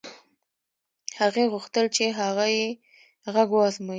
[1.19, 2.67] هغې غوښتل چې هغه يې
[3.33, 3.89] غږ و ازمايي.